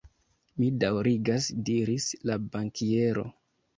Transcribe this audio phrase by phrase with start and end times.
[0.61, 3.27] Mi daŭrigas, diris la bankiero.